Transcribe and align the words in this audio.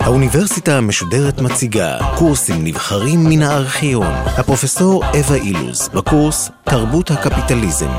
האוניברסיטה 0.00 0.78
המשודרת 0.78 1.40
מציגה 1.40 1.98
קורסים 2.18 2.64
נבחרים 2.64 3.20
מן 3.30 3.42
הארכיון. 3.42 4.12
הפרופסור 4.38 5.04
אווה 5.04 5.36
אילוז, 5.36 5.88
בקורס 5.88 6.50
תרבות 6.64 7.10
הקפיטליזם. 7.10 7.90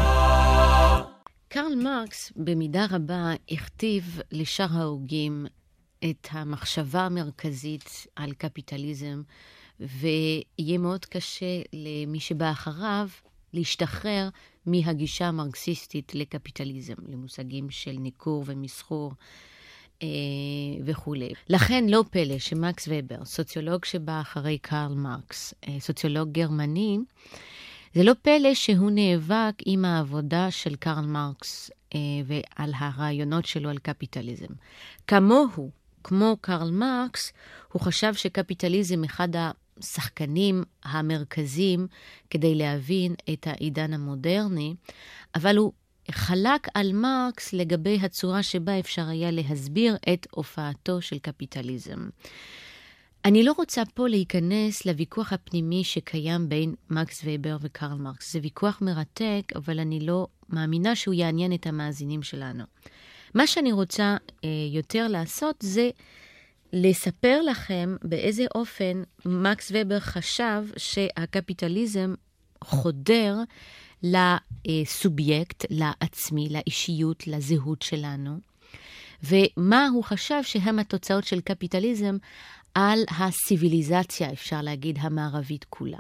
קרל 1.47 1.75
מרקס 1.84 2.31
במידה 2.36 2.86
רבה 2.91 3.31
הכתיב 3.52 4.20
לשאר 4.31 4.68
ההוגים 4.71 5.45
את 6.09 6.27
המחשבה 6.31 7.02
המרכזית 7.02 8.07
על 8.16 8.31
קפיטליזם, 8.31 9.21
ויהיה 9.79 10.77
מאוד 10.77 11.05
קשה 11.05 11.61
למי 11.73 12.20
שבא 12.20 12.52
אחריו 12.52 13.07
להשתחרר 13.54 14.29
מהגישה 14.66 15.27
המרקסיסטית 15.27 16.16
לקפיטליזם, 16.16 16.94
למושגים 17.08 17.70
של 17.70 17.91
ניכור 17.99 18.44
ומסחור. 18.45 19.13
אה, 20.03 20.08
וכולי. 20.85 21.30
לכן 21.49 21.85
לא 21.88 22.03
פלא 22.12 22.39
שמקס 22.39 22.88
ובר, 22.91 23.25
סוציולוג 23.25 23.85
שבא 23.85 24.22
אחרי 24.22 24.58
קרל 24.58 24.94
מרקס, 24.95 25.53
אה, 25.67 25.80
סוציולוג 25.80 26.31
גרמני, 26.31 26.98
זה 27.94 28.03
לא 28.03 28.13
פלא 28.22 28.53
שהוא 28.53 28.91
נאבק 28.91 29.53
עם 29.66 29.86
העבודה 29.86 30.52
של 30.52 30.75
קרל 30.75 31.05
מרקס 31.05 31.72
אה, 31.95 32.00
ועל 32.25 32.72
הרעיונות 32.77 33.45
שלו 33.45 33.70
על 33.70 33.77
קפיטליזם. 33.77 34.53
כמוהו, 35.08 35.70
כמו 36.03 36.38
קרל 36.41 36.72
מרקס, 36.72 37.34
הוא 37.72 37.81
חשב 37.81 38.13
שקפיטליזם 38.13 39.03
אחד 39.03 39.30
השחקנים 39.79 40.63
המרכזיים 40.83 41.88
כדי 42.29 42.55
להבין 42.55 43.15
את 43.33 43.47
העידן 43.47 43.93
המודרני, 43.93 44.75
אבל 45.35 45.57
הוא 45.57 45.71
חלק 46.11 46.67
על 46.73 46.93
מרקס 46.93 47.53
לגבי 47.53 47.99
הצורה 48.02 48.44
שבה 48.44 48.80
אפשר 48.80 49.08
היה 49.08 49.31
להסביר 49.31 49.97
את 50.13 50.27
הופעתו 50.31 51.02
של 51.02 51.19
קפיטליזם. 51.19 52.09
אני 53.25 53.44
לא 53.44 53.53
רוצה 53.58 53.83
פה 53.94 54.08
להיכנס 54.08 54.86
לוויכוח 54.86 55.33
הפנימי 55.33 55.83
שקיים 55.83 56.49
בין 56.49 56.75
מקס 56.89 57.21
וייבר 57.23 57.58
וקרל 57.61 57.97
מרקס. 57.97 58.33
זה 58.33 58.39
ויכוח 58.41 58.81
מרתק, 58.81 59.43
אבל 59.55 59.80
אני 59.80 59.99
לא 59.99 60.27
מאמינה 60.49 60.95
שהוא 60.95 61.14
יעניין 61.14 61.53
את 61.53 61.67
המאזינים 61.67 62.23
שלנו. 62.23 62.64
מה 63.33 63.47
שאני 63.47 63.71
רוצה 63.71 64.17
אה, 64.43 64.49
יותר 64.71 65.08
לעשות 65.08 65.55
זה 65.59 65.89
לספר 66.73 67.42
לכם 67.42 67.95
באיזה 68.03 68.45
אופן 68.56 69.03
מקס 69.25 69.72
וייבר 69.75 70.00
חשב 70.00 70.64
שהקפיטליזם 70.78 72.14
חודר 72.64 73.36
לסובייקט, 74.03 75.66
לעצמי, 75.70 76.50
לאישיות, 76.50 77.28
לזהות 77.28 77.81
שלנו, 77.81 78.39
ומה 79.23 79.88
הוא 79.94 80.03
חשב 80.03 80.44
שהם 80.44 80.80
התוצאות 80.80 81.23
של 81.23 81.42
קפיטליזם 81.42 82.17
על 82.73 83.00
הסיביליזציה, 83.20 84.31
אפשר 84.31 84.61
להגיד, 84.61 84.98
המערבית 85.02 85.66
כולה. 85.70 86.00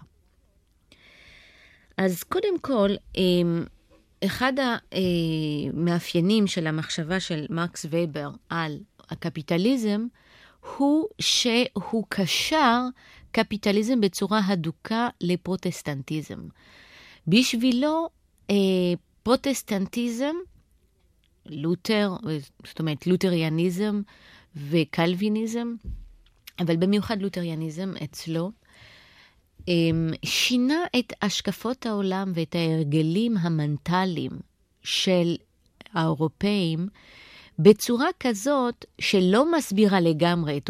אז 1.97 2.23
קודם 2.23 2.59
כל, 2.61 2.89
אמ, 3.15 3.65
אחד 4.25 4.53
המאפיינים 5.71 6.47
של 6.47 6.67
המחשבה 6.67 7.19
של 7.19 7.45
מרקס 7.49 7.85
וייבר 7.89 8.29
על 8.49 8.79
הקפיטליזם 9.09 10.05
הוא 10.77 11.07
שהוא 11.21 12.05
קשר 12.09 12.81
קפיטליזם 13.31 14.01
בצורה 14.01 14.41
הדוקה 14.47 15.09
לפרוטסטנטיזם. 15.21 16.39
בשבילו 17.27 18.09
אה, 18.49 18.55
פרוטסטנטיזם, 19.23 20.35
לותר, 21.45 22.15
זאת 22.65 22.79
אומרת 22.79 23.07
לותריאניזם 23.07 24.01
וקלוויניזם, 24.55 25.75
אבל 26.59 26.77
במיוחד 26.77 27.21
לותריאניזם 27.21 27.93
אצלו, 28.03 28.51
אה, 29.69 29.73
שינה 30.25 30.83
את 30.99 31.13
השקפות 31.21 31.85
העולם 31.85 32.31
ואת 32.35 32.55
ההרגלים 32.55 33.37
המנטליים 33.37 34.31
של 34.83 35.35
האירופאים 35.93 36.87
בצורה 37.59 38.07
כזאת 38.19 38.85
שלא 39.01 39.57
מסבירה 39.57 39.99
לגמרי 39.99 40.57
את 40.57 40.69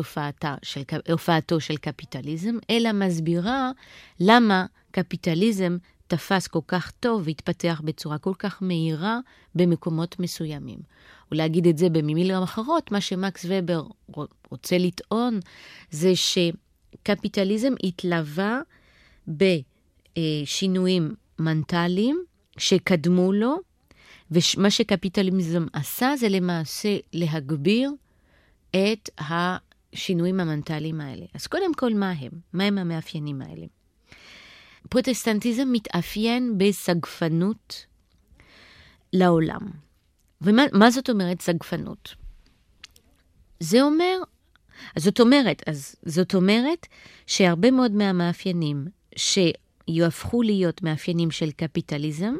של, 0.63 0.81
הופעתו 1.11 1.59
של 1.59 1.77
קפיטליזם, 1.77 2.55
אלא 2.69 2.91
מסבירה 2.91 3.71
למה 4.19 4.65
קפיטליזם 4.91 5.77
תפס 6.07 6.47
כל 6.47 6.59
כך 6.67 6.91
טוב 6.91 7.21
והתפתח 7.25 7.81
בצורה 7.85 8.17
כל 8.17 8.33
כך 8.39 8.57
מהירה 8.61 9.19
במקומות 9.55 10.19
מסוימים. 10.19 10.79
ולהגיד 11.31 11.67
את 11.67 11.77
זה 11.77 11.89
במילים 11.89 12.43
אחרות, 12.43 12.91
מה 12.91 13.01
שמקס 13.01 13.45
ובר 13.49 13.83
רוצה 14.51 14.77
לטעון 14.77 15.39
זה 15.91 16.11
שקפיטליזם 16.15 17.73
התלווה 17.83 18.61
בשינויים 19.27 21.13
מנטליים 21.39 22.23
שקדמו 22.57 23.33
לו, 23.33 23.57
ומה 24.31 24.71
שקפיטליזם 24.71 25.65
עשה 25.73 26.13
זה 26.17 26.29
למעשה 26.29 26.97
להגביר 27.13 27.91
את 28.69 29.09
השינויים 29.19 30.39
המנטליים 30.39 31.01
האלה. 31.01 31.25
אז 31.33 31.47
קודם 31.47 31.73
כל, 31.73 31.93
מה 31.93 32.11
הם? 32.11 32.31
מה 32.53 32.63
הם 32.63 32.77
המאפיינים 32.77 33.41
האלה? 33.41 33.65
פרוטסטנטיזם 34.89 35.67
מתאפיין 35.71 36.57
בסגפנות 36.57 37.85
לעולם. 39.13 39.61
ומה 40.41 40.91
זאת 40.91 41.09
אומרת 41.09 41.41
סגפנות? 41.41 42.15
זה 43.59 43.81
אומר, 43.81 44.17
זאת 44.97 45.19
אומרת, 45.19 45.63
אז 45.67 45.95
זאת 46.05 46.35
אומרת 46.35 46.87
שהרבה 47.27 47.71
מאוד 47.71 47.91
מהמאפיינים 47.91 48.85
שיהפכו 49.15 50.41
להיות 50.41 50.83
מאפיינים 50.83 51.31
של 51.31 51.51
קפיטליזם 51.51 52.35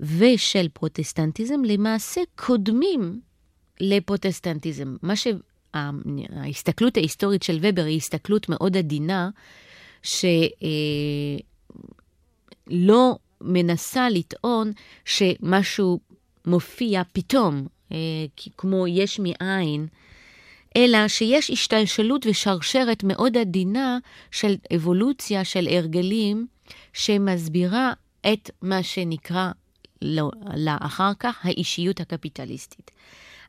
ושל 0.00 0.68
פרוטסטנטיזם, 0.68 1.64
למעשה 1.64 2.20
קודמים 2.36 3.20
לפרוטסטנטיזם. 3.80 4.96
מה 5.02 5.14
שההסתכלות 5.16 6.96
ההיסטורית 6.96 7.42
של 7.42 7.58
ובר 7.62 7.84
היא 7.84 7.96
הסתכלות 7.96 8.48
מאוד 8.48 8.76
עדינה, 8.76 9.30
שלא 10.02 10.28
מנסה 13.40 14.10
לטעון 14.10 14.72
שמשהו 15.04 16.00
מופיע 16.46 17.02
פתאום, 17.12 17.66
אה, 17.92 17.96
כמו 18.58 18.86
יש 18.88 19.20
מאין, 19.20 19.86
אלא 20.76 21.08
שיש 21.08 21.50
השתלשלות 21.50 22.26
ושרשרת 22.26 23.04
מאוד 23.04 23.36
עדינה 23.36 23.98
של 24.30 24.56
אבולוציה 24.76 25.44
של 25.44 25.68
הרגלים 25.68 26.46
שמסבירה 26.92 27.92
את 28.32 28.50
מה 28.62 28.82
שנקרא 28.82 29.50
לאחר 30.56 31.12
כך 31.18 31.46
האישיות 31.46 32.00
הקפיטליסטית. 32.00 32.90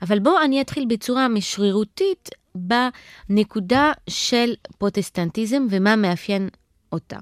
אבל 0.01 0.19
בואו 0.19 0.43
אני 0.43 0.61
אתחיל 0.61 0.85
בצורה 0.89 1.27
שרירותית 1.27 2.29
בנקודה 2.55 3.91
של 4.09 4.53
פרוטסטנטיזם 4.77 5.67
ומה 5.69 5.95
מאפיין 5.95 6.49
אותה. 6.91 7.17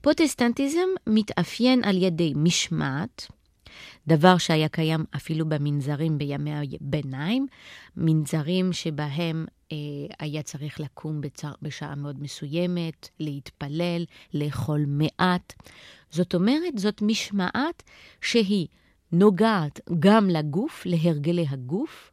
פרוטסטנטיזם 0.00 0.88
מתאפיין 1.06 1.84
על 1.84 2.02
ידי 2.02 2.32
משמעת, 2.36 3.26
דבר 4.06 4.38
שהיה 4.38 4.68
קיים 4.68 5.04
אפילו 5.16 5.48
במנזרים 5.48 6.18
בימי 6.18 6.52
הביניים, 6.54 7.46
מנזרים 7.96 8.72
שבהם 8.72 9.46
אה, 9.72 9.76
היה 10.20 10.42
צריך 10.42 10.80
לקום 10.80 11.20
בצהר, 11.20 11.52
בשעה 11.62 11.94
מאוד 11.94 12.22
מסוימת, 12.22 13.08
להתפלל, 13.20 14.04
לאכול 14.34 14.84
מעט. 14.86 15.52
זאת 16.12 16.34
אומרת, 16.34 16.78
זאת 16.78 17.02
משמעת 17.02 17.82
שהיא 18.20 18.66
נוגעת 19.12 19.80
גם 19.98 20.30
לגוף, 20.30 20.82
להרגלי 20.86 21.46
הגוף, 21.48 22.12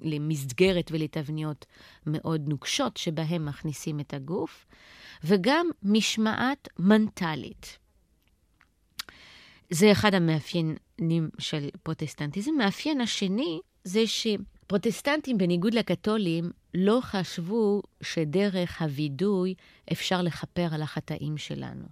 למסגרת 0.00 0.90
ולתבניות 0.92 1.66
מאוד 2.06 2.48
נוקשות 2.48 2.96
שבהן 2.96 3.44
מכניסים 3.44 4.00
את 4.00 4.14
הגוף, 4.14 4.66
וגם 5.24 5.66
משמעת 5.82 6.68
מנטלית. 6.78 7.78
זה 9.70 9.92
אחד 9.92 10.14
המאפיינים 10.14 11.28
של 11.38 11.68
פרוטסטנטיזם. 11.82 12.50
מאפיין 12.58 13.00
השני 13.00 13.60
זה 13.84 14.02
שפרוטסטנטים, 14.06 15.38
בניגוד 15.38 15.74
לקתולים, 15.74 16.50
לא 16.74 16.98
חשבו 17.02 17.82
שדרך 18.02 18.82
הווידוי 18.82 19.54
אפשר 19.92 20.22
לכפר 20.22 20.68
על 20.72 20.82
החטאים 20.82 21.38
שלנו. 21.38 21.84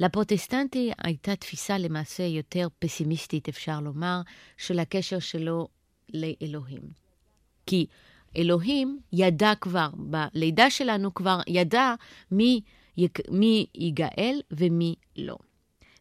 לפרוטסטנטי 0.00 0.90
הייתה 0.98 1.36
תפיסה 1.36 1.78
למעשה 1.78 2.22
יותר 2.22 2.68
פסימיסטית, 2.78 3.48
אפשר 3.48 3.80
לומר, 3.80 4.20
של 4.56 4.78
הקשר 4.78 5.18
שלו 5.18 5.68
לאלוהים. 6.14 6.82
כי 7.66 7.86
אלוהים 8.36 9.00
ידע 9.12 9.52
כבר, 9.60 9.88
בלידה 9.94 10.70
שלנו 10.70 11.14
כבר 11.14 11.40
ידע 11.46 11.94
מי, 12.30 12.60
מי 13.30 13.66
ייגאל 13.74 14.40
ומי 14.50 14.94
לא. 15.16 15.36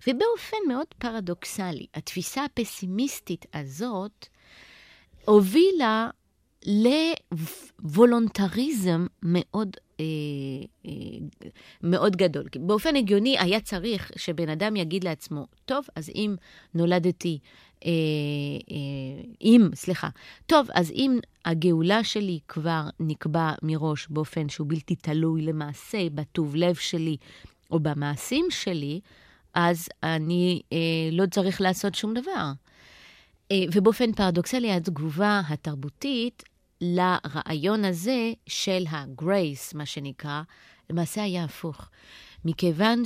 ובאופן 0.08 0.58
מאוד 0.68 0.88
פרדוקסלי, 0.98 1.86
התפיסה 1.94 2.46
הפסימיסטית 2.46 3.46
הזאת 3.54 4.28
הובילה 5.26 6.10
לוולונטריזם 7.82 9.08
מאוד, 9.24 9.78
אה, 10.00 10.06
אה, 10.86 10.92
מאוד 11.84 12.16
גדול. 12.16 12.44
באופן 12.60 12.96
הגיוני 12.96 13.40
היה 13.40 13.60
צריך 13.60 14.12
שבן 14.16 14.50
אדם 14.50 14.76
יגיד 14.76 15.04
לעצמו, 15.04 15.46
טוב, 15.66 15.86
אז 15.96 16.10
אם 16.16 16.36
נולדתי, 16.74 17.40
אה, 17.86 17.92
אה, 18.72 19.24
אם, 19.42 19.70
סליחה, 19.76 20.10
טוב, 20.46 20.68
אז 20.74 20.92
אם 20.92 21.20
הגאולה 21.46 22.04
שלי 22.04 22.40
כבר 22.48 22.84
נקבע 23.00 23.54
מראש 23.64 24.08
באופן 24.10 24.50
שהוא 24.50 24.68
בלתי 24.70 24.96
תלוי 24.96 25.42
למעשה, 25.42 26.10
בטוב 26.10 26.56
לב 26.56 26.76
שלי 26.76 27.18
או 27.72 27.80
במעשים 27.80 28.46
שלי, 28.50 29.00
אז 29.54 29.88
אני 30.04 30.62
אה, 30.74 30.78
לא 31.12 31.26
צריך 31.26 31.62
לעשות 31.62 31.96
שום 31.96 32.14
דבר. 32.14 32.52
אה, 33.52 33.64
ובאופן 33.74 34.12
פרדוקסלי, 34.12 34.72
התגובה 34.72 35.42
התרבותית 35.50 36.44
לרעיון 36.82 37.86
הזה 37.86 38.32
של 38.48 38.84
הגרייס, 38.90 39.74
מה 39.74 39.86
שנקרא, 39.86 40.42
למעשה 40.90 41.24
היה 41.24 41.44
הפוך. 41.44 41.90
מכיוון 42.46 43.04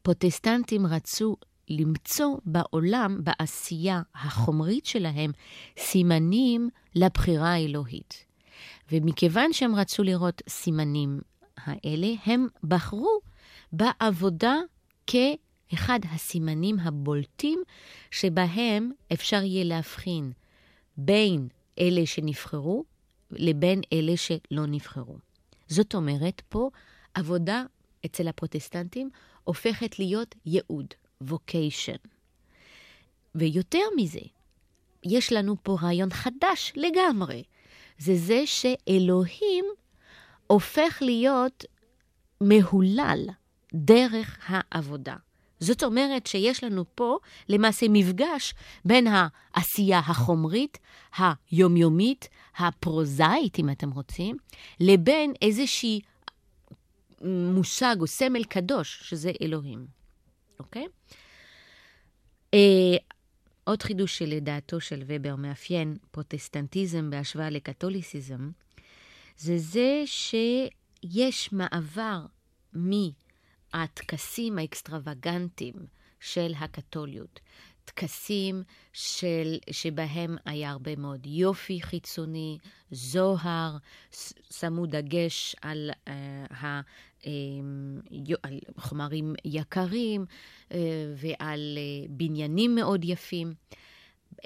שפרוטסטנטים 0.00 0.86
רצו 0.86 1.36
למצוא 1.68 2.36
בעולם, 2.46 3.20
בעשייה 3.24 4.02
החומרית 4.14 4.86
שלהם, 4.86 5.30
סימנים 5.78 6.68
לבחירה 6.94 7.52
האלוהית. 7.52 8.24
ומכיוון 8.92 9.52
שהם 9.52 9.74
רצו 9.74 10.02
לראות 10.02 10.42
סימנים 10.48 11.20
האלה, 11.56 12.08
הם 12.24 12.46
בחרו 12.64 13.18
בעבודה 13.72 14.54
כאחד 15.06 16.00
הסימנים 16.10 16.80
הבולטים 16.80 17.62
שבהם 18.10 18.92
אפשר 19.12 19.42
יהיה 19.42 19.64
להבחין 19.64 20.32
בין 20.96 21.48
אלה 21.78 22.06
שנבחרו 22.06 22.84
לבין 23.30 23.80
אלה 23.92 24.16
שלא 24.16 24.66
נבחרו. 24.66 25.18
זאת 25.68 25.94
אומרת, 25.94 26.42
פה 26.48 26.70
עבודה 27.14 27.64
אצל 28.06 28.28
הפרוטסטנטים 28.28 29.10
הופכת 29.44 29.98
להיות 29.98 30.34
ייעוד, 30.46 30.86
vocation. 31.24 32.08
ויותר 33.34 33.84
מזה, 33.96 34.20
יש 35.04 35.32
לנו 35.32 35.56
פה 35.62 35.76
רעיון 35.82 36.10
חדש 36.10 36.72
לגמרי. 36.76 37.42
זה 37.98 38.16
זה 38.16 38.42
שאלוהים 38.46 39.64
הופך 40.46 40.98
להיות 41.00 41.64
מהולל 42.40 43.26
דרך 43.74 44.38
העבודה. 44.46 45.16
זאת 45.64 45.82
אומרת 45.82 46.26
שיש 46.26 46.64
לנו 46.64 46.84
פה 46.94 47.18
למעשה 47.48 47.86
מפגש 47.90 48.54
בין 48.84 49.06
העשייה 49.06 49.98
החומרית, 49.98 50.78
היומיומית, 51.18 52.28
הפרוזאית, 52.56 53.58
אם 53.58 53.70
אתם 53.70 53.90
רוצים, 53.90 54.36
לבין 54.80 55.32
איזושהי 55.42 56.00
מושג 57.24 57.96
או 58.00 58.06
סמל 58.06 58.44
קדוש, 58.44 59.00
שזה 59.02 59.32
אלוהים. 59.42 59.86
אוקיי? 60.58 60.86
אה, 62.54 62.96
עוד 63.64 63.82
חידוש 63.82 64.18
שלדעתו 64.18 64.80
של 64.80 65.02
ובר 65.06 65.36
מאפיין 65.36 65.96
פרוטסטנטיזם 66.10 67.10
בהשוואה 67.10 67.50
לקתוליסיזם, 67.50 68.50
זה 69.36 69.58
זה 69.58 70.02
שיש 70.06 71.52
מעבר 71.52 72.20
מ... 72.76 72.90
הטקסים 73.74 74.58
האקסטרווגנטיים 74.58 75.74
של 76.20 76.52
הקתוליות. 76.58 77.40
טקסים 77.84 78.62
של, 78.92 79.58
שבהם 79.70 80.36
היה 80.44 80.70
הרבה 80.70 80.96
מאוד 80.96 81.26
יופי 81.26 81.82
חיצוני, 81.82 82.58
זוהר, 82.90 83.76
שמו 84.50 84.86
דגש 84.86 85.56
על, 85.62 85.90
uh, 85.90 86.10
ה, 86.54 86.80
uh, 87.20 87.24
על 88.42 88.58
חומרים 88.76 89.34
יקרים 89.44 90.24
uh, 90.68 90.74
ועל 91.16 91.78
uh, 91.78 92.10
בניינים 92.10 92.74
מאוד 92.74 93.04
יפים. 93.04 93.54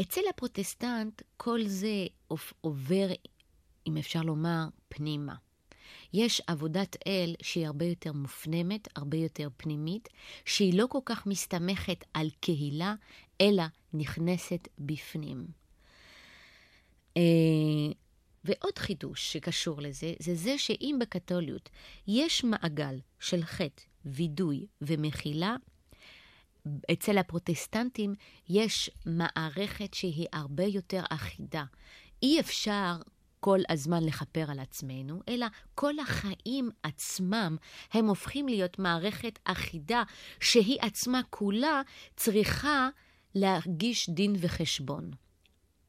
אצל 0.00 0.20
הפרוטסטנט 0.30 1.22
כל 1.36 1.60
זה 1.66 2.06
עובר, 2.60 3.08
אם 3.86 3.96
אפשר 3.96 4.22
לומר, 4.22 4.64
פנימה. 4.88 5.34
יש 6.12 6.42
עבודת 6.46 6.96
אל 7.06 7.34
שהיא 7.42 7.66
הרבה 7.66 7.84
יותר 7.84 8.12
מופנמת, 8.12 8.88
הרבה 8.96 9.16
יותר 9.16 9.48
פנימית, 9.56 10.08
שהיא 10.44 10.78
לא 10.78 10.86
כל 10.86 10.98
כך 11.04 11.26
מסתמכת 11.26 12.04
על 12.14 12.30
קהילה, 12.40 12.94
אלא 13.40 13.64
נכנסת 13.94 14.68
בפנים. 14.78 15.46
אה, 17.16 17.22
ועוד 18.44 18.78
חידוש 18.78 19.32
שקשור 19.32 19.82
לזה, 19.82 20.14
זה 20.18 20.34
זה 20.34 20.58
שאם 20.58 20.96
בקתוליות 21.00 21.68
יש 22.06 22.44
מעגל 22.44 22.98
של 23.20 23.42
חטא, 23.42 23.82
וידוי 24.04 24.66
ומחילה, 24.80 25.56
אצל 26.92 27.18
הפרוטסטנטים 27.18 28.14
יש 28.48 28.90
מערכת 29.06 29.94
שהיא 29.94 30.26
הרבה 30.32 30.64
יותר 30.64 31.02
אחידה. 31.10 31.64
אי 32.22 32.40
אפשר 32.40 32.96
כל 33.40 33.58
הזמן 33.68 34.04
לכפר 34.04 34.44
על 34.48 34.60
עצמנו, 34.60 35.20
אלא 35.28 35.46
כל 35.74 35.98
החיים 35.98 36.70
עצמם 36.82 37.56
הם 37.92 38.06
הופכים 38.08 38.48
להיות 38.48 38.78
מערכת 38.78 39.38
אחידה, 39.44 40.02
שהיא 40.40 40.78
עצמה 40.80 41.20
כולה 41.30 41.82
צריכה 42.16 42.88
להרגיש 43.34 44.10
דין 44.10 44.36
וחשבון. 44.38 45.10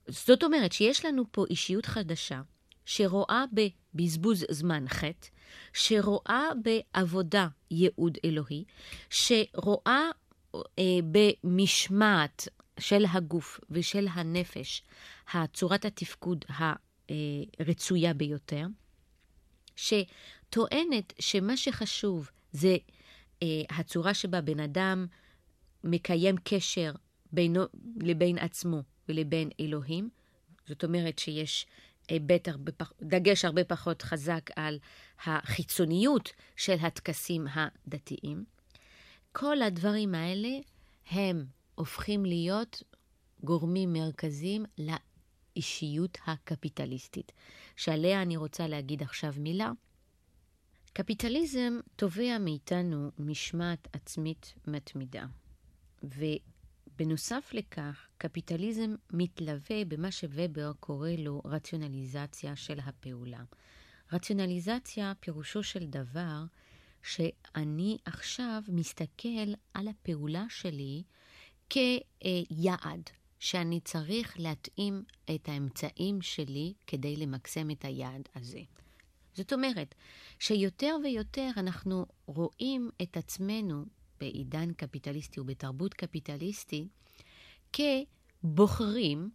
זאת 0.08 0.44
אומרת 0.44 0.72
שיש 0.72 1.06
לנו 1.06 1.24
פה 1.32 1.46
אישיות 1.50 1.86
חדשה, 1.86 2.42
שרואה 2.86 3.44
בבזבוז 3.54 4.46
זמן 4.52 4.88
חטא, 4.88 5.28
שרואה 5.74 6.50
בעבודה 6.64 7.48
ייעוד 7.72 8.18
אלוהי, 8.26 8.64
שרואה 9.10 10.10
אה, 10.56 10.84
במשמעת 11.12 12.48
של 12.80 13.06
הגוף 13.12 13.60
ושל 13.70 14.08
הנפש, 14.12 14.84
הצורת 15.34 15.86
התפקוד 15.86 16.46
רצויה 17.60 18.14
ביותר, 18.14 18.66
שטוענת 19.76 21.14
שמה 21.20 21.58
שחשוב 21.58 22.30
זה 22.52 22.78
אה, 23.44 23.48
הצורה 23.70 24.14
שבה 24.14 24.42
בן 24.42 24.60
אדם 24.60 25.08
מקיים 25.84 26.36
קשר 26.44 26.92
בינו 27.32 27.64
לבין 28.02 28.38
עצמו 28.38 28.82
ולבין 29.10 29.50
אלוהים. 29.60 30.10
זאת 30.68 30.84
אומרת 30.84 31.20
שיש 31.20 31.66
היבט 32.08 32.48
הרבה 32.48 32.72
פח, 32.72 32.94
דגש 33.02 33.46
הרבה 33.46 33.64
פחות 33.64 34.02
חזק 34.02 34.50
על 34.56 34.80
החיצוניות 35.26 36.32
של 36.56 36.76
הטקסים 36.82 37.48
הדתיים. 37.54 38.44
כל 39.32 39.62
הדברים 39.62 40.16
האלה 40.16 40.50
הם 41.10 41.46
הופכים 41.76 42.26
להיות 42.26 42.84
גורמים 43.44 43.94
מרכזיים 43.94 44.66
האישיות 45.60 46.18
הקפיטליסטית, 46.28 47.32
שעליה 47.76 48.22
אני 48.22 48.38
רוצה 48.38 48.68
להגיד 48.68 49.04
עכשיו 49.04 49.34
מילה. 49.38 49.72
קפיטליזם 50.94 51.80
תובע 51.96 52.38
מאיתנו 52.40 53.12
משמעת 53.20 53.88
עצמית 53.94 54.54
מתמידה, 54.68 55.26
ובנוסף 56.04 57.50
לכך, 57.54 58.08
קפיטליזם 58.18 58.96
מתלווה 59.12 59.86
במה 59.88 60.12
שובר 60.12 60.72
קורא 60.80 61.10
לו 61.18 61.42
רציונליזציה 61.46 62.56
של 62.56 62.80
הפעולה. 62.80 63.44
רציונליזציה 64.12 65.14
פירושו 65.20 65.64
של 65.64 65.86
דבר 65.86 66.44
שאני 67.04 67.98
עכשיו 68.06 68.64
מסתכל 68.68 69.54
על 69.74 69.88
הפעולה 69.88 70.46
שלי 70.50 71.04
כיעד, 71.70 73.10
שאני 73.40 73.80
צריך 73.80 74.40
להתאים 74.40 75.04
את 75.36 75.50
האמצעים 75.50 76.22
שלי 76.22 76.74
כדי 76.88 77.16
למקסם 77.16 77.72
את 77.72 77.86
היעד 77.86 78.30
הזה. 78.36 78.62
זאת 79.34 79.54
אומרת, 79.54 79.96
שיותר 80.40 80.96
ויותר 81.04 81.50
אנחנו 81.58 82.06
רואים 82.26 82.90
את 83.02 83.18
עצמנו 83.18 83.86
בעידן 84.20 84.74
קפיטליסטי 84.74 85.40
ובתרבות 85.40 85.94
קפיטליסטי 85.94 86.88
כבוחרים, 87.74 89.30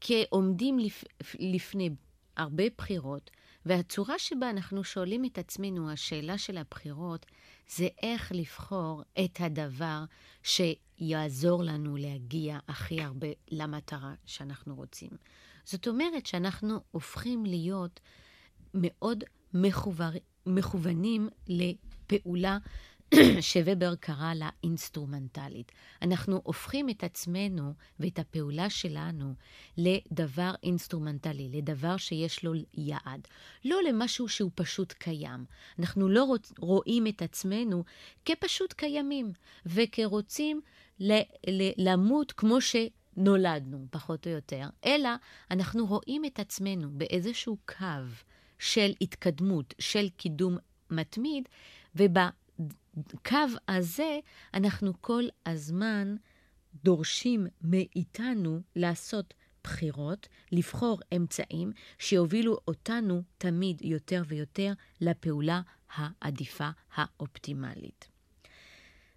כעומדים 0.00 0.78
לפ... 0.78 1.04
לפני 1.38 1.90
הרבה 2.36 2.64
בחירות, 2.78 3.30
והצורה 3.66 4.18
שבה 4.18 4.50
אנחנו 4.50 4.84
שואלים 4.84 5.24
את 5.24 5.38
עצמנו, 5.38 5.90
השאלה 5.90 6.38
של 6.38 6.58
הבחירות, 6.58 7.26
זה 7.68 7.88
איך 8.02 8.32
לבחור 8.34 9.02
את 9.24 9.40
הדבר 9.40 10.04
שיעזור 10.42 11.64
לנו 11.64 11.96
להגיע 11.96 12.58
הכי 12.68 13.02
הרבה 13.02 13.28
למטרה 13.50 14.14
שאנחנו 14.26 14.74
רוצים. 14.74 15.10
זאת 15.64 15.88
אומרת 15.88 16.26
שאנחנו 16.26 16.80
הופכים 16.90 17.46
להיות 17.46 18.00
מאוד 18.74 19.24
מכוונים 20.46 21.28
לפעולה 21.48 22.58
שובר 23.40 23.94
קרא 23.94 24.34
לה 24.34 24.48
אינסטרומנטלית. 24.64 25.72
אנחנו 26.02 26.40
הופכים 26.44 26.88
את 26.88 27.04
עצמנו 27.04 27.72
ואת 28.00 28.18
הפעולה 28.18 28.70
שלנו 28.70 29.34
לדבר 29.76 30.54
אינסטרומנטלי, 30.62 31.48
לדבר 31.52 31.96
שיש 31.96 32.44
לו 32.44 32.52
יעד. 32.74 33.28
לא 33.64 33.82
למשהו 33.88 34.28
שהוא 34.28 34.50
פשוט 34.54 34.92
קיים. 34.92 35.44
אנחנו 35.78 36.08
לא 36.08 36.24
רוצ, 36.24 36.52
רואים 36.58 37.06
את 37.06 37.22
עצמנו 37.22 37.84
כפשוט 38.24 38.72
קיימים, 38.72 39.32
וכרוצים 39.66 40.60
ל, 41.00 41.12
ל, 41.48 41.70
למות 41.88 42.32
כמו 42.32 42.60
ש... 42.60 42.76
נולדנו, 43.16 43.86
פחות 43.90 44.26
או 44.26 44.32
יותר, 44.32 44.68
אלא 44.84 45.08
אנחנו 45.50 45.86
רואים 45.86 46.24
את 46.24 46.40
עצמנו 46.40 46.88
באיזשהו 46.92 47.56
קו 47.66 47.84
של 48.58 48.92
התקדמות, 49.00 49.74
של 49.78 50.08
קידום 50.16 50.56
מתמיד, 50.90 51.48
ובקו 52.96 53.58
הזה 53.68 54.18
אנחנו 54.54 54.92
כל 55.00 55.24
הזמן 55.46 56.16
דורשים 56.74 57.46
מאיתנו 57.62 58.60
לעשות 58.76 59.34
בחירות, 59.64 60.28
לבחור 60.52 61.00
אמצעים 61.16 61.72
שיובילו 61.98 62.58
אותנו 62.68 63.22
תמיד 63.38 63.82
יותר 63.82 64.22
ויותר 64.26 64.72
לפעולה 65.00 65.60
העדיפה 65.94 66.68
האופטימלית. 66.94 68.08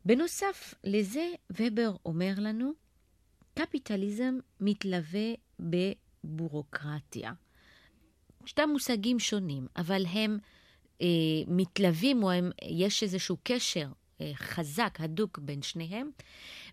בנוסף 0.06 0.74
לזה, 0.84 1.32
ובר 1.50 1.96
אומר 2.06 2.34
לנו, 2.38 2.72
קפיטליזם 3.54 4.38
מתלווה 4.60 5.34
בבורוקרטיה. 5.60 7.34
שתי 8.46 8.66
מושגים 8.66 9.20
שונים, 9.20 9.68
אבל 9.76 10.06
הם 10.06 10.38
אה, 11.02 11.08
מתלווים, 11.48 12.24
או 12.24 12.32
הם, 12.32 12.52
יש 12.64 13.04
איזשהו 13.04 13.38
קשר 13.44 13.88
אה, 14.22 14.32
חזק, 14.36 14.98
הדוק 15.00 15.40
בין 15.40 15.62
שניהם, 15.62 16.10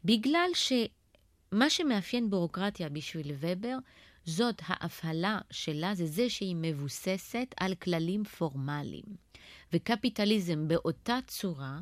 בגלל 0.04 0.50
שמה 0.54 1.70
שמאפיין 1.70 2.30
בורוקרטיה 2.30 2.88
בשביל 2.88 3.32
ובר, 3.40 3.76
זאת 4.24 4.62
ההפעלה 4.66 5.38
שלה, 5.50 5.94
זה 5.94 6.06
זה 6.06 6.30
שהיא 6.30 6.56
מבוססת 6.58 7.54
על 7.56 7.74
כללים 7.74 8.24
פורמליים. 8.24 9.04
וקפיטליזם 9.72 10.68
באותה 10.68 11.18
צורה 11.26 11.78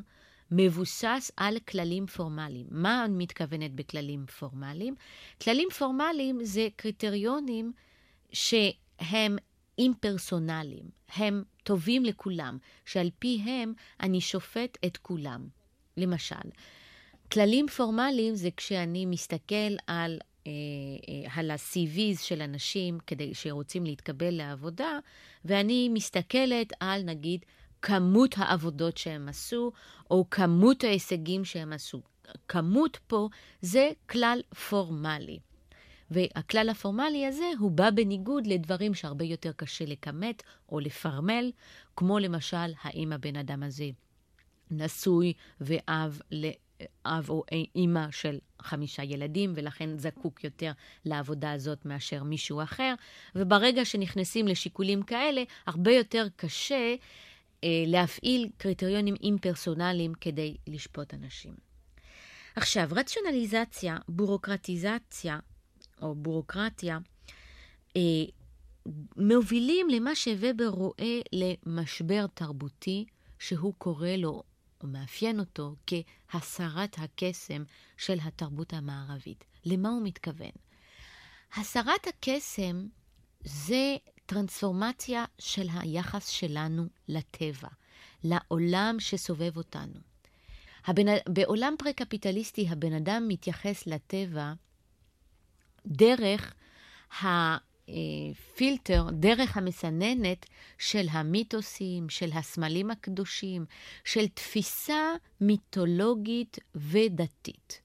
מבוסס 0.51 1.31
על 1.37 1.59
כללים 1.59 2.07
פורמליים. 2.07 2.65
מה 2.69 3.05
אני 3.05 3.13
מתכוונת 3.17 3.71
בכללים 3.71 4.25
פורמליים? 4.39 4.95
כללים 5.41 5.67
פורמליים 5.77 6.39
זה 6.43 6.67
קריטריונים 6.75 7.73
שהם 8.31 9.37
אימפרסונליים, 9.79 10.89
הם 11.15 11.43
טובים 11.63 12.05
לכולם, 12.05 12.57
שעל 12.85 13.09
פיהם 13.19 13.73
אני 13.99 14.21
שופט 14.21 14.77
את 14.85 14.97
כולם. 14.97 15.47
למשל, 15.97 16.49
כללים 17.31 17.67
פורמליים 17.67 18.35
זה 18.35 18.49
כשאני 18.57 19.05
מסתכל 19.05 19.75
על, 19.87 20.19
אה, 20.47 20.51
אה, 21.09 21.31
על 21.35 21.51
ה-CVs 21.51 22.21
של 22.21 22.41
אנשים 22.41 22.97
כדי 23.07 23.33
שרוצים 23.33 23.85
להתקבל 23.85 24.33
לעבודה, 24.33 24.99
ואני 25.45 25.89
מסתכלת 25.89 26.73
על 26.79 27.03
נגיד 27.03 27.45
כמות 27.81 28.35
העבודות 28.37 28.97
שהם 28.97 29.29
עשו, 29.29 29.71
או 30.11 30.29
כמות 30.29 30.83
ההישגים 30.83 31.45
שהם 31.45 31.73
עשו. 31.73 32.01
כמות 32.47 32.99
פה 33.07 33.29
זה 33.61 33.91
כלל 34.09 34.41
פורמלי. 34.69 35.39
והכלל 36.13 36.69
הפורמלי 36.69 37.25
הזה 37.25 37.45
הוא 37.59 37.71
בא 37.71 37.89
בניגוד 37.89 38.47
לדברים 38.47 38.93
שהרבה 38.93 39.25
יותר 39.25 39.51
קשה 39.51 39.85
לכמת 39.85 40.43
או 40.69 40.79
לפרמל, 40.79 41.51
כמו 41.95 42.19
למשל, 42.19 42.73
האם 42.81 43.13
הבן 43.13 43.35
אדם 43.35 43.63
הזה 43.63 43.89
נשוי 44.71 45.33
ואב 45.61 46.21
אב 47.05 47.29
או 47.29 47.43
אימא 47.75 48.11
של 48.11 48.39
חמישה 48.61 49.03
ילדים, 49.03 49.53
ולכן 49.55 49.97
זקוק 49.97 50.43
יותר 50.43 50.71
לעבודה 51.05 51.51
הזאת 51.51 51.85
מאשר 51.85 52.23
מישהו 52.23 52.63
אחר. 52.63 52.93
וברגע 53.35 53.85
שנכנסים 53.85 54.47
לשיקולים 54.47 55.03
כאלה, 55.03 55.43
הרבה 55.65 55.91
יותר 55.91 56.27
קשה 56.35 56.95
אה, 57.63 57.83
להפעיל 57.87 58.49
קריטריונים 58.57 59.15
אימפרסונליים 59.23 60.13
כדי 60.13 60.57
לשפוט 60.67 61.13
אנשים. 61.13 61.53
עכשיו, 62.55 62.87
רציונליזציה, 62.91 63.97
בורוקרטיזציה 64.07 65.39
או 66.01 66.15
בורוקרטיה, 66.15 66.97
אה, 67.95 68.01
מובילים 69.17 69.89
למה 69.89 70.15
שובר 70.15 70.67
רואה 70.67 71.19
למשבר 71.33 72.25
תרבותי, 72.33 73.05
שהוא 73.39 73.73
קורא 73.77 74.09
לו, 74.09 74.43
או 74.81 74.87
מאפיין 74.87 75.39
אותו, 75.39 75.75
כהסרת 75.87 76.95
הקסם 76.99 77.63
של 77.97 78.17
התרבות 78.23 78.73
המערבית. 78.73 79.43
למה 79.65 79.89
הוא 79.89 80.01
מתכוון? 80.03 80.51
הסרת 81.55 82.07
הקסם 82.07 82.87
זה 83.43 83.95
טרנספורמציה 84.25 85.25
של 85.39 85.67
היחס 85.73 86.27
שלנו 86.27 86.85
לטבע, 87.07 87.67
לעולם 88.23 88.95
שסובב 88.99 89.57
אותנו. 89.57 89.99
הבן, 90.85 91.05
בעולם 91.29 91.75
פרה-קפיטליסטי 91.79 92.69
הבן 92.69 92.93
אדם 92.93 93.25
מתייחס 93.27 93.87
לטבע 93.87 94.53
דרך 95.87 96.53
הפילטר, 97.21 99.05
דרך 99.11 99.57
המסננת 99.57 100.45
של 100.77 101.05
המיתוסים, 101.11 102.09
של 102.09 102.29
הסמלים 102.33 102.91
הקדושים, 102.91 103.65
של 104.03 104.27
תפיסה 104.27 105.13
מיתולוגית 105.41 106.57
ודתית. 106.75 107.81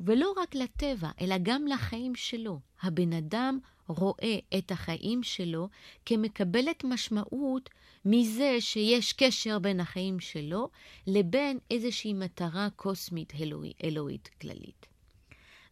ולא 0.00 0.32
רק 0.36 0.54
לטבע, 0.54 1.10
אלא 1.20 1.36
גם 1.42 1.66
לחיים 1.66 2.14
שלו. 2.14 2.60
הבן 2.82 3.12
אדם 3.12 3.58
רואה 3.88 4.38
את 4.58 4.70
החיים 4.70 5.22
שלו 5.22 5.68
כמקבלת 6.06 6.84
משמעות 6.84 7.70
מזה 8.04 8.56
שיש 8.60 9.12
קשר 9.12 9.58
בין 9.58 9.80
החיים 9.80 10.20
שלו 10.20 10.68
לבין 11.06 11.58
איזושהי 11.70 12.12
מטרה 12.12 12.68
קוסמית 12.76 13.32
אלוהי, 13.40 13.72
אלוהית 13.84 14.30
כללית. 14.40 14.86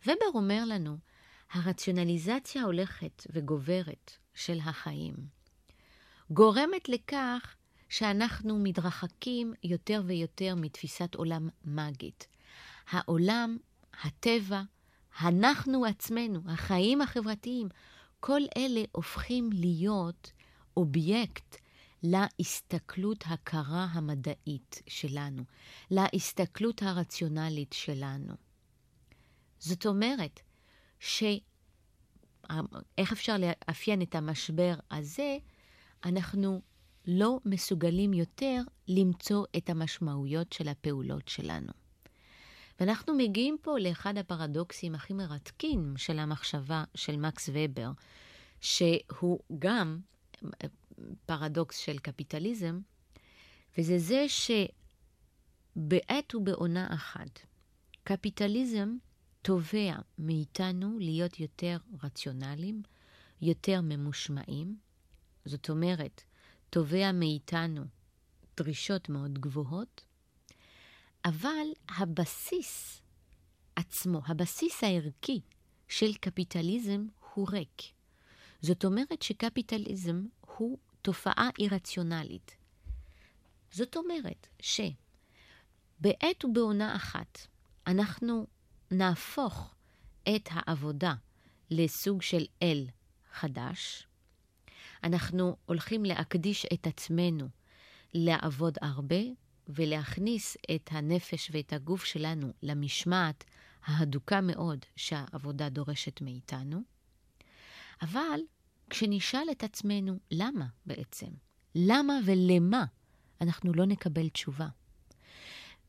ובר 0.03 0.31
אומר 0.35 0.63
לנו, 0.67 0.97
הרציונליזציה 1.53 2.63
הולכת 2.63 3.27
וגוברת 3.33 4.13
של 4.35 4.59
החיים 4.65 5.15
גורמת 6.31 6.89
לכך 6.89 7.57
שאנחנו 7.89 8.59
מתרחקים 8.59 9.55
יותר 9.63 10.03
ויותר 10.07 10.55
מתפיסת 10.57 11.15
עולם 11.15 11.49
מאגית. 11.65 12.27
העולם, 12.91 13.57
הטבע, 14.03 14.63
אנחנו 15.21 15.85
עצמנו, 15.85 16.41
החיים 16.47 17.01
החברתיים, 17.01 17.69
כל 18.21 18.41
אלה 18.57 18.83
הופכים 18.93 19.51
להיות 19.53 20.33
אובייקט 20.77 21.57
להסתכלות 22.03 23.25
הקרה 23.27 23.85
המדעית 23.91 24.83
שלנו, 24.87 25.43
להסתכלות 25.91 26.83
הרציונלית 26.83 27.73
שלנו. 27.73 28.35
זאת 29.59 29.87
אומרת, 29.87 30.41
שאיך 31.01 31.53
אפשר 33.13 33.37
לאפיין 33.39 34.03
את 34.03 34.15
המשבר 34.15 34.75
הזה? 34.91 35.39
אנחנו 36.05 36.63
לא 37.07 37.41
מסוגלים 37.45 38.13
יותר 38.13 38.63
למצוא 38.89 39.45
את 39.57 39.71
המשמעויות 39.71 40.53
של 40.53 40.69
הפעולות 40.69 41.29
שלנו. 41.29 41.73
ואנחנו 42.81 43.15
מגיעים 43.15 43.57
פה 43.63 43.79
לאחד 43.79 44.19
הפרדוקסים 44.19 44.95
הכי 44.95 45.13
מרתקים 45.15 45.95
של 45.97 46.19
המחשבה 46.19 46.85
של 46.95 47.17
מקס 47.17 47.49
ובר, 47.53 47.91
שהוא 48.61 49.39
גם 49.59 49.99
פרדוקס 51.27 51.77
של 51.77 51.99
קפיטליזם, 51.99 52.81
וזה 53.79 53.99
זה 53.99 54.27
שבעת 55.77 56.35
ובעונה 56.35 56.95
אחת, 56.95 57.41
קפיטליזם 58.05 58.97
תובע 59.45 59.95
מאיתנו 60.19 60.99
להיות 60.99 61.41
יותר 61.41 61.77
רציונליים, 62.03 62.83
יותר 63.43 63.81
ממושמעים, 63.83 64.79
זאת 65.45 65.71
אומרת, 65.71 66.23
תובע 66.71 67.13
מאיתנו 67.13 67.85
דרישות 68.57 69.09
מאוד 69.09 69.39
גבוהות, 69.39 70.05
אבל 71.25 71.67
הבסיס 71.89 73.03
עצמו, 73.77 74.21
הבסיס 74.27 74.85
הערכי 74.85 75.41
של 75.89 76.15
קפיטליזם 76.15 77.07
הוא 77.35 77.49
ריק. 77.51 77.83
זאת 78.61 78.85
אומרת 78.85 79.23
שקפיטליזם 79.23 80.27
הוא 80.41 80.79
תופעה 81.03 81.51
אירציונלית. 81.59 82.57
זאת 83.71 83.97
אומרת 83.97 84.47
שבעת 84.61 86.45
ובעונה 86.45 86.97
אחת 86.97 87.39
אנחנו 87.87 88.47
נהפוך 88.95 89.75
את 90.23 90.49
העבודה 90.51 91.15
לסוג 91.71 92.23
של 92.23 92.45
אל 92.63 92.87
חדש, 93.33 94.07
אנחנו 95.05 95.57
הולכים 95.67 96.05
להקדיש 96.05 96.67
את 96.73 96.87
עצמנו 96.87 97.49
לעבוד 98.15 98.79
הרבה, 98.83 99.17
ולהכניס 99.69 100.57
את 100.75 100.89
הנפש 100.93 101.51
ואת 101.53 101.73
הגוף 101.73 102.05
שלנו 102.05 102.53
למשמעת 102.63 103.45
ההדוקה 103.85 104.41
מאוד 104.41 104.79
שהעבודה 104.97 105.69
דורשת 105.69 106.21
מאיתנו. 106.21 106.83
אבל 108.03 108.41
כשנשאל 108.91 109.47
את 109.51 109.65
עצמנו 109.65 110.19
למה 110.31 110.67
בעצם, 110.87 111.31
למה 111.75 112.19
ולמה, 112.25 112.85
אנחנו 113.41 113.73
לא 113.73 113.87
נקבל 113.87 114.29
תשובה. 114.29 114.69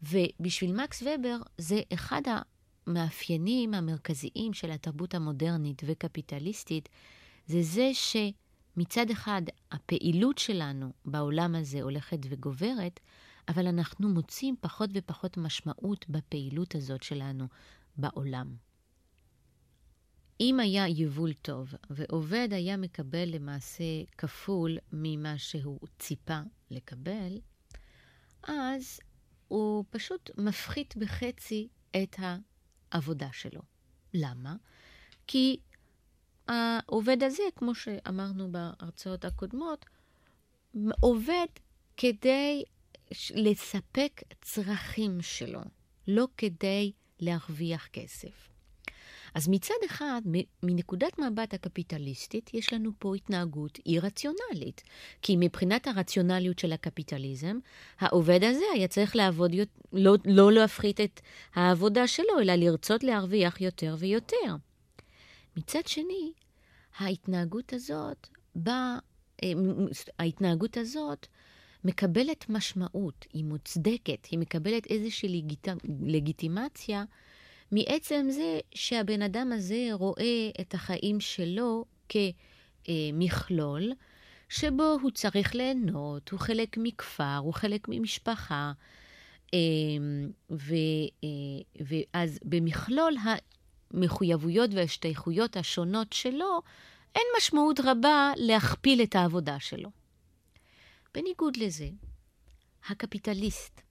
ובשביל 0.02 0.74
מקס 0.84 1.02
ובר 1.02 1.38
זה 1.58 1.82
אחד 1.94 2.22
המאפיינים 2.88 3.74
המרכזיים 3.74 4.54
של 4.54 4.72
התרבות 4.72 5.16
המודרנית 5.16 5.82
וקפיטליסטית, 5.86 6.90
זה 7.48 7.62
זה 7.62 7.92
שמצד 7.94 9.10
אחד 9.12 9.42
הפעילות 9.72 10.38
שלנו 10.38 10.94
בעולם 11.06 11.56
הזה 11.56 11.82
הולכת 11.82 12.20
וגוברת, 12.30 13.00
אבל 13.48 13.68
אנחנו 13.68 14.10
מוצאים 14.10 14.56
פחות 14.62 14.90
ופחות 14.94 15.38
משמעות 15.38 16.06
בפעילות 16.10 16.76
הזאת 16.76 17.04
שלנו 17.04 17.48
בעולם. 17.98 18.56
אם 20.40 20.60
היה 20.60 20.88
יבול 20.88 21.34
טוב, 21.34 21.74
ועובד 21.90 22.48
היה 22.52 22.78
מקבל 22.78 23.30
למעשה 23.36 23.84
כפול 24.18 24.78
ממה 24.94 25.38
שהוא 25.38 25.80
ציפה 26.00 26.40
לקבל, 26.72 27.40
אז 28.44 29.00
הוא 29.48 29.86
פשוט 29.90 30.30
מפחית 30.38 30.98
בחצי 30.98 31.68
את 32.04 32.16
העבודה 32.92 33.28
שלו. 33.32 33.62
למה? 34.14 34.56
כי 35.28 35.58
העובד 36.48 37.24
הזה, 37.24 37.44
כמו 37.56 37.76
שאמרנו 37.76 38.52
בהרצאות 38.52 39.26
הקודמות, 39.26 39.86
עובד 41.00 41.48
כדי 41.98 42.64
לספק 43.36 44.22
צרכים 44.42 45.22
שלו, 45.22 45.62
לא 46.08 46.28
כדי 46.38 46.92
להרוויח 47.20 47.88
כסף. 47.88 48.55
אז 49.36 49.48
מצד 49.48 49.76
אחד, 49.86 50.22
מנקודת 50.64 51.20
מבט 51.20 51.54
הקפיטליסטית, 51.54 52.54
יש 52.54 52.74
לנו 52.74 52.92
פה 53.00 53.16
התנהגות 53.16 53.80
אי-רציונלית. 53.86 54.84
כי 55.22 55.36
מבחינת 55.40 55.88
הרציונליות 55.88 56.60
של 56.60 56.74
הקפיטליזם, 56.74 57.60
העובד 58.00 58.44
הזה 58.44 58.64
היה 58.74 58.88
צריך 58.88 59.16
לעבוד, 59.16 59.52
לא, 59.94 60.16
לא 60.26 60.52
להפחית 60.52 61.02
את 61.02 61.22
העבודה 61.54 62.08
שלו, 62.08 62.40
אלא 62.42 62.56
לרצות 62.56 63.04
להרוויח 63.04 63.62
יותר 63.62 63.96
ויותר. 64.00 64.56
מצד 65.58 65.88
שני, 65.88 66.32
ההתנהגות 66.98 67.74
הזאת 67.74 68.28
באה, 68.56 68.98
אה, 69.44 69.52
ההתנהגות 70.20 70.78
הזאת 70.78 71.28
מקבלת 71.84 72.46
משמעות, 72.50 73.26
היא 73.34 73.44
מוצדקת, 73.44 74.26
היא 74.32 74.40
מקבלת 74.40 74.86
איזושהי 74.86 75.30
לגיט... 75.30 75.68
לגיטימציה 76.06 77.04
מעצם 77.72 78.26
זה 78.30 78.60
שהבן 78.76 79.22
אדם 79.22 79.52
הזה 79.52 79.88
רואה 79.92 80.50
את 80.62 80.74
החיים 80.74 81.20
שלו 81.20 81.86
כמכלול, 82.10 83.92
שבו 84.50 84.98
הוא 85.02 85.12
צריך 85.12 85.56
ליהנות, 85.56 86.30
הוא 86.30 86.40
חלק 86.40 86.78
מכפר, 86.78 87.38
הוא 87.38 87.54
חלק 87.54 87.88
ממשפחה, 87.88 88.72
אמ, 89.54 90.32
ו, 90.52 90.74
אה, 91.24 91.84
ואז 91.86 92.40
במכלול 92.44 93.14
המחויבויות 93.94 94.70
וההשתייכויות 94.74 95.58
השונות 95.58 96.14
שלו, 96.14 96.62
אין 97.16 97.24
משמעות 97.38 97.80
רבה 97.80 98.32
להכפיל 98.38 99.04
את 99.04 99.16
העבודה 99.16 99.60
שלו. 99.60 99.90
בניגוד 101.14 101.58
לזה, 101.58 101.90
הקפיטליסט, 102.90 103.82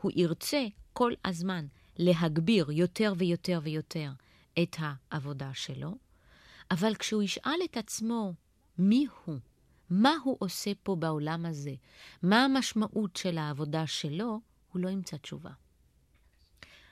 הוא 0.00 0.12
ירצה 0.14 0.66
כל 0.92 1.12
הזמן 1.24 1.66
להגביר 1.96 2.70
יותר 2.70 3.12
ויותר 3.16 3.60
ויותר 3.62 4.12
את 4.62 4.76
העבודה 4.78 5.50
שלו, 5.54 5.94
אבל 6.70 6.94
כשהוא 6.94 7.22
ישאל 7.22 7.60
את 7.64 7.76
עצמו 7.76 8.34
מי 8.78 9.06
הוא, 9.24 9.38
מה 9.90 10.14
הוא 10.24 10.36
עושה 10.38 10.70
פה 10.82 10.96
בעולם 10.96 11.46
הזה, 11.46 11.74
מה 12.22 12.44
המשמעות 12.44 13.16
של 13.16 13.38
העבודה 13.38 13.86
שלו, 13.86 14.40
הוא 14.72 14.82
לא 14.82 14.88
ימצא 14.88 15.16
תשובה. 15.16 15.50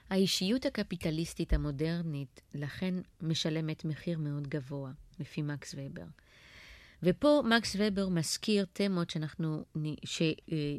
האישיות 0.09 0.65
הקפיטליסטית 0.65 1.53
המודרנית 1.53 2.41
לכן 2.53 2.93
משלמת 3.21 3.85
מחיר 3.85 4.19
מאוד 4.19 4.47
גבוה, 4.47 4.91
לפי 5.19 5.41
מקס 5.41 5.75
ובר. 5.77 6.05
ופה 7.03 7.43
מקס 7.49 7.75
ובר 7.79 8.09
מזכיר 8.09 8.65
תמות 8.73 9.09
שאנחנו... 9.09 9.65
ש, 10.03 10.21
אה, 10.21 10.77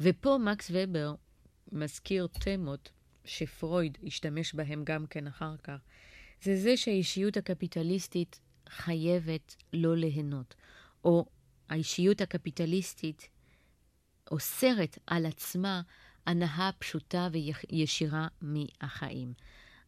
ופה 0.00 0.38
מקס 0.40 0.70
ובר 0.74 1.14
מזכיר 1.72 2.26
תמות 2.26 2.90
שפרויד 3.24 3.98
השתמש 4.06 4.54
בהם 4.54 4.84
גם 4.84 5.06
כן 5.06 5.26
אחר 5.26 5.56
כך, 5.56 5.78
זה 6.42 6.56
זה 6.56 6.76
שהאישיות 6.76 7.36
הקפיטליסטית 7.36 8.40
חייבת 8.68 9.56
לא 9.72 9.96
ליהנות, 9.96 10.54
או 11.04 11.26
האישיות 11.68 12.20
הקפיטליסטית 12.20 13.28
אוסרת 14.30 14.98
על 15.06 15.26
עצמה 15.26 15.82
הנאה 16.26 16.70
פשוטה 16.78 17.28
וישירה 17.32 18.28
מהחיים. 18.40 19.32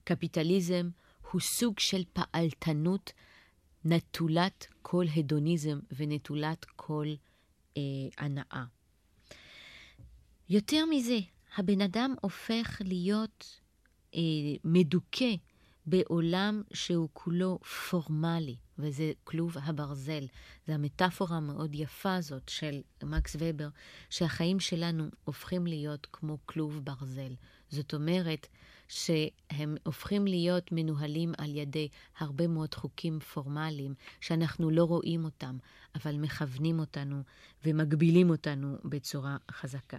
קפיטליזם 0.05 0.91
הוא 1.31 1.41
סוג 1.41 1.79
של 1.79 2.03
פעלתנות 2.13 3.13
נטולת 3.85 4.67
כל 4.83 5.05
הדוניזם 5.17 5.79
ונטולת 5.97 6.65
כל 6.77 7.07
אה, 7.77 7.83
הנאה. 8.19 8.65
יותר 10.49 10.85
מזה, 10.91 11.19
הבן 11.57 11.81
אדם 11.81 12.15
הופך 12.21 12.81
להיות 12.85 13.61
אה, 14.15 14.21
מדוכא 14.65 15.35
בעולם 15.87 16.63
שהוא 16.73 17.09
כולו 17.13 17.59
פורמלי, 17.91 18.57
וזה 18.79 19.13
כלוב 19.25 19.57
הברזל. 19.59 20.27
זו 20.67 20.73
המטאפורה 20.73 21.37
המאוד 21.37 21.75
יפה 21.75 22.15
הזאת 22.15 22.49
של 22.49 22.81
מקס 23.03 23.37
ובר, 23.39 23.69
שהחיים 24.11 24.61
שלנו 24.61 25.05
הופכים 25.25 25.67
להיות 25.67 26.07
כמו 26.13 26.39
כלוב 26.47 26.81
ברזל. 26.85 27.35
זאת 27.69 27.95
אומרת 27.95 28.47
שהם 28.89 29.77
הופכים 29.85 30.27
להיות 30.27 30.73
מנוהלים 30.73 31.33
על 31.39 31.57
ידי 31.57 31.89
הרבה 32.19 32.49
מאוד 32.49 32.75
חוקים 32.75 33.21
פורמליים, 33.21 33.95
שאנחנו 34.21 34.71
לא 34.71 34.85
רואים 34.85 35.25
אותם, 35.25 35.59
אבל 35.95 36.17
מכוונים 36.17 36.79
אותנו 36.79 37.23
ומגבילים 37.65 38.31
אותנו 38.31 38.77
בצורה 38.85 39.37
חזקה. 39.51 39.99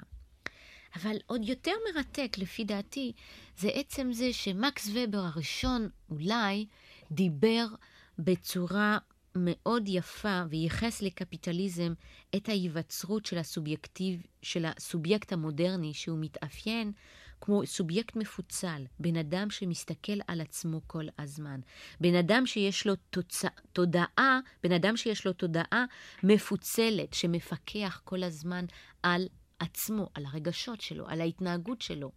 אבל 0.95 1.17
עוד 1.25 1.41
יותר 1.43 1.71
מרתק, 1.93 2.37
לפי 2.37 2.63
דעתי, 2.63 3.11
זה 3.57 3.67
עצם 3.67 4.13
זה 4.13 4.33
שמקס 4.33 4.89
ובר 4.93 5.17
הראשון 5.17 5.89
אולי 6.09 6.65
דיבר 7.11 7.67
בצורה 8.19 8.97
מאוד 9.35 9.83
יפה 9.87 10.43
וייחס 10.49 11.01
לקפיטליזם 11.01 11.93
את 12.35 12.49
ההיווצרות 12.49 13.25
של, 13.25 13.37
הסובייקטיב, 13.37 14.21
של 14.41 14.65
הסובייקט 14.65 15.33
המודרני, 15.33 15.93
שהוא 15.93 16.17
מתאפיין 16.21 16.91
כמו 17.41 17.65
סובייקט 17.65 18.15
מפוצל, 18.15 18.85
בן 18.99 19.15
אדם 19.15 19.49
שמסתכל 19.49 20.19
על 20.27 20.41
עצמו 20.41 20.81
כל 20.87 21.05
הזמן. 21.19 21.59
בן 22.01 22.15
אדם 22.15 22.45
שיש 22.45 22.87
לו 22.87 22.93
תוצא, 23.09 23.47
תודעה, 23.73 24.39
בן 24.63 24.71
אדם 24.71 24.97
שיש 24.97 25.25
לו 25.25 25.33
תודעה 25.33 25.85
מפוצלת, 26.23 27.13
שמפקח 27.13 28.01
כל 28.03 28.23
הזמן 28.23 28.65
על 29.03 29.27
עצמו, 29.59 30.09
על 30.13 30.25
הרגשות 30.25 30.81
שלו, 30.81 31.07
על 31.07 31.21
ההתנהגות 31.21 31.81
שלו. 31.81 32.11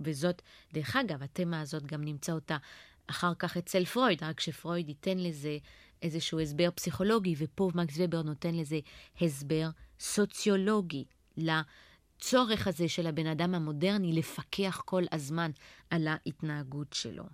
וזאת, 0.00 0.42
דרך 0.72 0.96
אגב, 0.96 1.22
התמה 1.22 1.60
הזאת 1.60 1.86
גם 1.86 2.04
נמצא 2.04 2.32
אותה 2.32 2.56
אחר 3.06 3.34
כך 3.38 3.56
אצל 3.56 3.84
פרויד, 3.84 4.22
רק 4.22 4.40
שפרויד 4.40 4.88
ייתן 4.88 5.18
לזה 5.18 5.58
איזשהו 6.02 6.40
הסבר 6.40 6.68
פסיכולוגי, 6.74 7.34
ופה 7.38 7.70
מקס 7.74 7.94
ובר 7.98 8.22
נותן 8.22 8.54
לזה 8.54 8.78
הסבר 9.20 9.68
סוציולוגי 10.00 11.04
לצורך 11.36 12.66
הזה 12.66 12.88
של 12.88 13.06
הבן 13.06 13.26
אדם 13.26 13.54
המודרני 13.54 14.12
לפקח 14.12 14.82
כל 14.84 15.02
הזמן 15.12 15.50
על 15.90 16.08
ההתנהגות 16.08 16.92
שלו. 16.92 17.24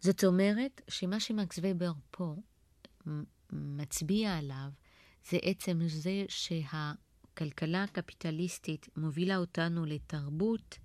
זאת 0.00 0.24
אומרת 0.24 0.80
שמה 0.88 1.20
שמקס 1.20 1.58
ובר 1.62 1.92
פה 2.10 2.36
מצביע 3.52 4.36
עליו 4.38 4.68
זה 5.30 5.38
עצם 5.42 5.80
זה 5.86 6.24
שה... 6.28 6.92
הכלכלה 7.32 7.84
הקפיטליסטית 7.84 8.88
מובילה 8.96 9.36
אותנו 9.36 9.84
לתרבות 9.84 10.78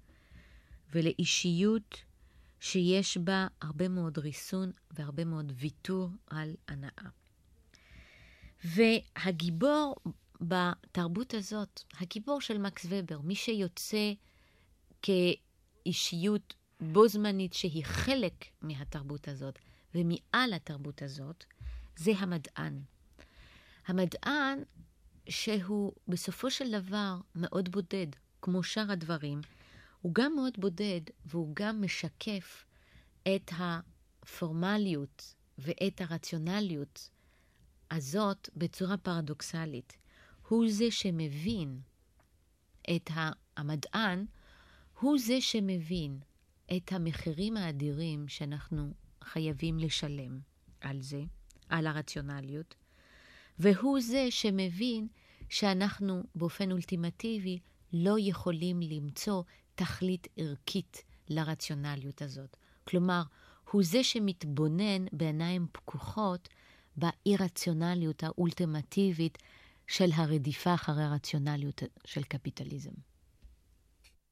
ולאישיות 0.92 2.04
שיש 2.60 3.18
בה 3.18 3.48
הרבה 3.62 3.88
מאוד 3.88 4.18
ריסון 4.18 4.72
והרבה 4.92 5.26
מאוד 5.26 5.52
ויתור 5.56 6.10
על 6.28 6.56
הנאה. 6.68 7.10
והגיבור 8.64 9.96
בתרבות 10.42 11.34
הזאת, 11.34 11.82
הגיבור 12.00 12.42
של 12.42 12.58
מקס 12.58 12.86
ובר, 12.90 13.22
מי 13.22 13.36
שיוצא 13.36 14.14
כאישיות 15.02 16.54
בו 16.80 17.08
זמנית 17.08 17.54
שהיא 17.54 17.86
חלק 17.86 18.46
מהתרבות 18.62 19.28
הזאת 19.28 19.60
ומעל 19.96 20.54
התרבות 20.54 21.02
הזאת, 21.02 21.44
זה 21.96 22.12
המדען. 22.18 22.82
המדען 23.88 24.64
שהוא 25.30 25.94
בסופו 26.08 26.52
של 26.52 26.82
דבר 26.82 27.16
מאוד 27.36 27.70
בודד, 27.70 28.08
כמו 28.42 28.64
שאר 28.64 28.92
הדברים. 28.92 29.42
הוא 30.02 30.14
גם 30.14 30.36
מאוד 30.36 30.54
בודד, 30.58 31.02
והוא 31.26 31.52
גם 31.56 31.82
משקף 31.82 32.66
את 33.36 33.52
הפורמליות 33.58 35.36
ואת 35.58 36.02
הרציונליות 36.02 37.10
הזאת 37.92 38.50
בצורה 38.56 38.98
פרדוקסלית. 38.98 39.98
הוא 40.48 40.66
זה 40.70 40.92
שמבין 40.92 41.82
את 42.96 43.10
המדען, 43.58 44.26
הוא 45.00 45.18
זה 45.20 45.42
שמבין 45.42 46.20
את 46.78 46.92
המחירים 46.92 47.58
האדירים 47.58 48.28
שאנחנו 48.28 48.94
חייבים 49.24 49.80
לשלם 49.80 50.40
על 50.82 51.02
זה, 51.02 51.24
על 51.70 51.88
הרציונליות, 51.88 52.76
והוא 53.60 54.00
זה 54.02 54.28
שמבין 54.30 55.08
שאנחנו 55.50 56.24
באופן 56.36 56.72
אולטימטיבי 56.72 57.60
לא 57.94 58.16
יכולים 58.20 58.82
למצוא 58.82 59.44
תכלית 59.76 60.28
ערכית 60.38 61.04
לרציונליות 61.30 62.22
הזאת. 62.22 62.58
כלומר, 62.88 63.22
הוא 63.72 63.84
זה 63.84 64.04
שמתבונן 64.04 65.06
בעיניים 65.12 65.68
פקוחות 65.72 66.50
באי-רציונליות 66.98 68.24
האולטימטיבית 68.24 69.38
של 69.88 70.10
הרדיפה 70.14 70.74
אחרי 70.74 71.04
הרציונליות 71.04 71.84
של 72.06 72.24
קפיטליזם. 72.24 72.92